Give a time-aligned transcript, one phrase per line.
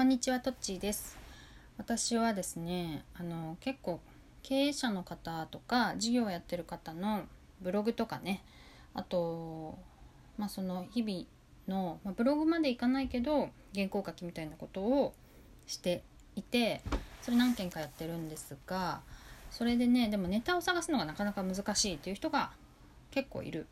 [0.00, 1.18] こんにちはトッチーです。
[1.76, 4.00] 私はですねあの結構
[4.42, 7.24] 経営者の方とか事業をやってる方の
[7.60, 8.42] ブログとかね
[8.94, 9.76] あと
[10.38, 11.24] まあその日々
[11.68, 15.12] の、まあ、ブログまでいかないけど原稿書きみたいなことを
[15.66, 16.02] して
[16.34, 16.80] いて
[17.20, 19.02] それ何件かやってるんですが
[19.50, 22.52] それでねでもネタを探すのがなかなか難しいっていう人が
[23.10, 23.66] 結構いる。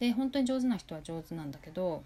[0.00, 2.02] で本当に上手な人は上手なんだけど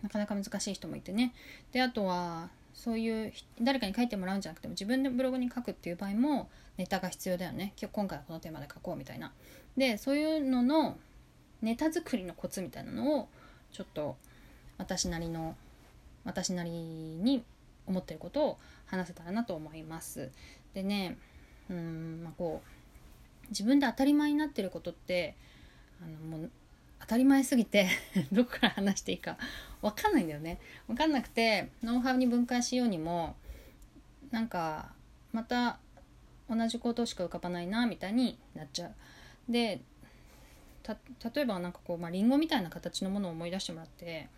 [0.00, 1.34] なかなか難しい人もいてね。
[1.72, 7.74] であとはそういう誰かに書いてもらうんじゃなくても自分でブログに書くっていう場合もネタが必要だよね。
[7.80, 9.32] 今日今回はこのテーマで書こうみたいな。
[9.76, 10.96] でそういうのの
[11.60, 13.28] ネタ作りのコツみたいなのを
[13.72, 14.16] ちょっと
[14.78, 15.56] 私なりの
[16.24, 17.44] 私なりに
[17.86, 20.30] 思ってることを話せたらなと思います。
[20.74, 21.18] でね
[21.70, 25.34] うんまあこう自分で当たり前になってることって
[26.00, 26.50] あのもう
[27.02, 27.88] 当たり前すぎて
[28.32, 29.36] どこから話していいか
[29.82, 30.58] 分かんないんだよね。
[30.86, 33.36] 分かんなくてノウハウに分解しようにも
[34.30, 34.92] なんか
[35.32, 35.78] また
[36.48, 38.94] 同じことしか浮かばないなみたいになっちゃう。
[39.48, 39.82] で
[40.84, 44.28] 例えばなんかこう、まあ、リンゴみたいな形のものを思い出してもらって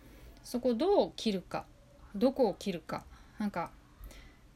[0.43, 1.65] そこをどう切るか
[2.15, 3.03] どこを切るか
[3.39, 3.71] なんか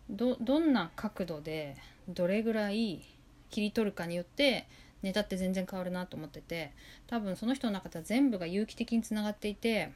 [0.10, 3.02] どんな角度でどれぐらい
[3.50, 4.68] 切り取るかによって
[5.02, 6.72] ネタって全然変わるなと思ってて
[7.08, 9.92] 多分その人の中では全部が有機的につながっていて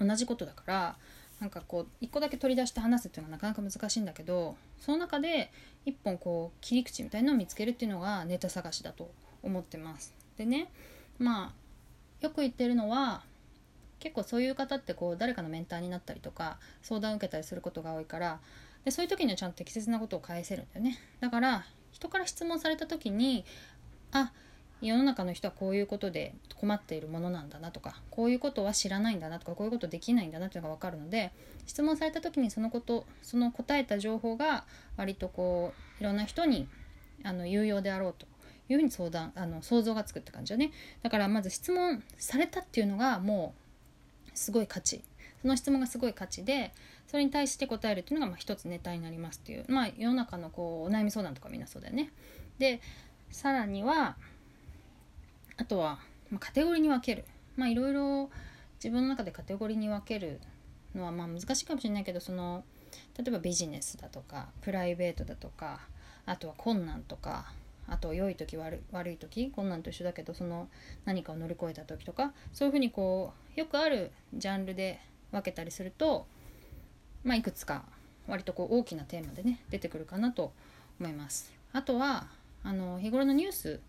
[0.00, 0.96] 同じことだから
[1.40, 5.50] なんかこう一個だけ取り出して話すっていうのはなかなか難しいんだけどその中で
[5.84, 9.10] 一本こう切り口みたいなのを見つけるっていうのがネタ探しだと
[9.42, 10.14] 思ってます。
[10.38, 10.70] でね
[11.18, 13.22] まあよく言ってるのは
[14.00, 18.40] 結構そういう方ってこう誰かのメンターになったりとか相談を受けたりすることが多いから
[18.84, 23.44] でそういう時にはちゃんと適切なことを返せるんだよねだから人から質問された時に
[24.14, 24.32] あ
[24.80, 31.32] 世の中の人はこういうことで困っているものなんだなとかこういうことは知らないんだなとかこういうことできないんだなっていうのが分かるので
[31.66, 34.64] 質問された時にそのことその答えた情報が
[34.96, 36.68] 割とこういろんな人に
[37.22, 38.26] あの有用であろうと
[38.68, 40.72] いうふうに相談あの想像がつくって感じだね。
[41.02, 43.54] だからまず質問されたっていうのがも
[44.26, 45.02] うすごい価値。
[45.42, 46.72] その質問がすごい価値で
[47.06, 49.64] それに対して答えるっていうのがまあ一つネタになりますっていう。
[49.68, 52.10] まあ世の中のこうお悩み相談とかみんなそうだよね。
[52.58, 52.80] で
[53.34, 54.14] さらには
[55.56, 55.98] あとは、
[56.30, 57.24] ま、カテゴリーに分ける
[57.56, 58.30] まあいろいろ
[58.76, 60.40] 自分の中でカテゴリーに分ける
[60.94, 62.62] のはまあ難しいかもしれないけどその
[63.18, 65.80] 例えばビジネスだとかプライベートだとか
[66.26, 67.52] あとは困難とか
[67.88, 70.68] あと良い時悪悪い時困難と一緒だけどその
[71.04, 75.00] 何かを乗り越えた時とかそういうふうにこうよくあるジャンルで
[75.32, 76.28] 分けたりすると、
[77.24, 77.82] まあ、いくつか
[78.28, 80.52] 割とこう大きなテーマでね出てくるかなと
[81.00, 81.52] 思います。
[81.72, 82.28] あとは
[82.64, 83.80] あの日頃のニュース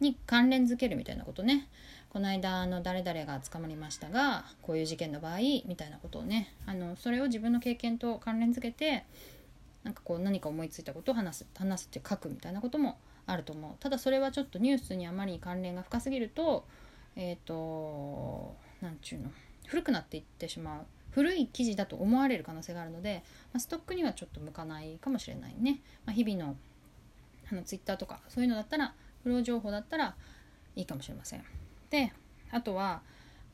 [0.00, 1.68] に関連づけるみたいなことね。
[2.10, 6.52] この間の誰々が捕まりましたがこういう事件の場合みたいなことをね。
[6.66, 9.04] あのそれを自分の経験と関連づけて
[9.84, 13.72] なんかこう何か思いついたことを話す話すって書くみたいなこともあると思う。
[13.80, 16.66] ただそれはちょっとニュースにあまり関連が深すぎると
[17.16, 19.30] えっ、ー、と何ちゅうの
[19.66, 20.86] 古くなっていってしまう。
[21.12, 23.22] 古い記事だと思われる可能性があるので、
[23.52, 26.56] まあ、ストックにはちょっと向かないかもしれないね、まあ、日々の
[27.52, 30.14] あのツイッターとかそういうのだったら不労情報だったら
[30.74, 31.44] いいかもしれません。
[31.90, 32.12] で
[32.50, 33.02] あとは、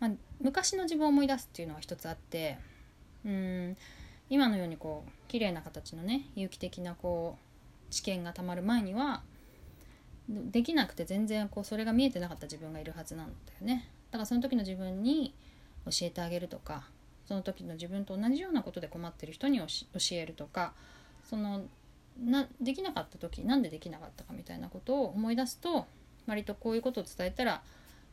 [0.00, 0.10] まあ、
[0.40, 2.58] 昔の自分を思い出すっていうのは一つあって
[3.24, 3.76] うん
[4.30, 7.36] 今のようにこう綺麗な形のね有機的なこ
[7.90, 9.22] う知見がたまる前には
[10.28, 15.34] できなくて全然こうそれが見えてなかった自分がいるはずなんだよねだからその時の自分に
[15.86, 16.86] 教えてあげるとか
[17.26, 19.66] その時の自分と同じようなことで困ってる人に教
[20.12, 20.74] えるとか
[21.24, 21.62] その
[22.18, 25.86] なできなかった時なんでできなかったかみたいなことを思い出すと
[26.26, 27.62] 割とこういうことを伝えたら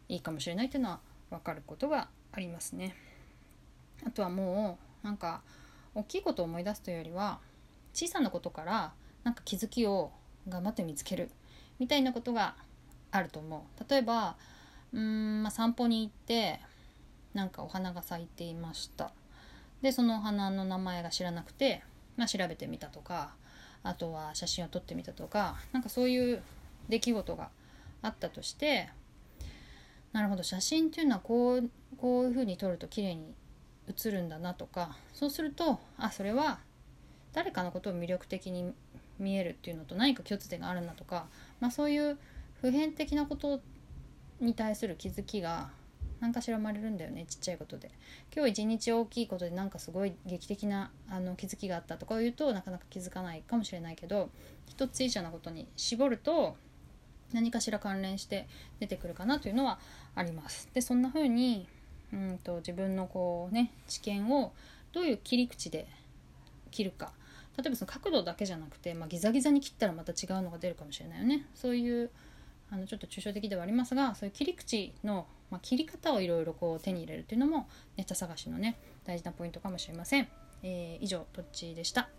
[0.07, 0.99] いいかもしれないっていうのは
[1.29, 2.95] 分かることがありますね。
[4.05, 5.41] あとはもうなんか
[5.95, 7.39] 大きいことを思い出すというよりは
[7.94, 10.11] 小さなことからなんか気づきを
[10.47, 11.31] 頑張って見つける
[11.79, 12.55] みたいなことが
[13.11, 13.89] あると思う。
[13.89, 14.35] 例えば
[14.94, 16.59] うーん、まあ、散歩に行って
[17.33, 19.11] なんかお花が咲いていました。
[19.81, 21.83] でそのお花の名前が知らなくて、
[22.18, 23.33] まあ、調べてみたとか
[23.85, 26.41] あとは写真を撮ってみたとかなんかそういう
[26.89, 27.49] 出来事が
[28.01, 28.89] あったとして
[30.11, 33.33] なるほど写真っていうのはこうこういうふうに撮ると綺麗に
[33.87, 36.59] 写るんだなとかそうするとあそれは
[37.33, 38.73] 誰かのことを魅力的に
[39.19, 41.27] 見えるっていうのと何か共通点があるんだとか、
[41.59, 42.17] まあ、そういう
[42.61, 43.61] 普遍的なこと
[44.39, 45.69] に対する気づきが
[46.19, 47.91] 何かしら生まれるんだよねちっちゃいことで。
[48.35, 54.29] 今日一日大きいことでなんかすごい劇的なあの気づきがあったとか言うとなかなか気づかないかもしれないけど
[54.67, 56.56] 一つ以上なことに絞ると
[57.33, 58.47] 何かしら関連して
[58.79, 59.79] 出てくるかなというのは
[60.15, 60.69] あります。
[60.73, 61.67] でそんな風に
[62.13, 64.53] うんと自分のこうね知見を
[64.94, 65.88] どういう切り口で
[66.71, 67.11] 切るか。
[67.57, 71.45] 例えばその角度だけじゃなくて、まあ、ギザギザに切ったらまた違うのが出るかもしれないよね。
[71.56, 72.09] そういう
[72.69, 75.25] あのちょっと抽象的ではありますがそういう切り口の、
[75.56, 80.28] まあ、切り方をいろいろこう手に入れるっていうのもネタ探しのね大事なポイントかもしれません、
[80.63, 82.10] えー、以上どっちでした？